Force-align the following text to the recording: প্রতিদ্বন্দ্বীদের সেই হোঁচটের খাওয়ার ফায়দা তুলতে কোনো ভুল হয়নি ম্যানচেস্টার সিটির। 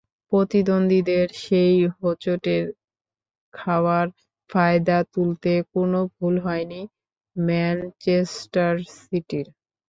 প্রতিদ্বন্দ্বীদের 0.31 1.27
সেই 1.43 1.75
হোঁচটের 1.95 2.63
খাওয়ার 3.53 4.07
ফায়দা 4.49 4.97
তুলতে 5.13 5.51
কোনো 5.73 5.99
ভুল 6.15 6.35
হয়নি 6.45 6.81
ম্যানচেস্টার 7.35 8.73
সিটির। 8.97 9.47